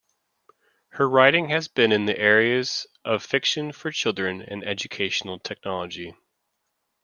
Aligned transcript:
Her 0.93 1.07
writing 1.07 1.49
has 1.49 1.67
been 1.67 1.91
in 1.91 2.07
the 2.07 2.17
areas 2.17 2.87
of 3.05 3.23
fiction 3.23 3.71
for 3.71 3.91
children 3.91 4.41
and 4.41 4.63
educational 4.63 5.37
technology. 5.37 6.15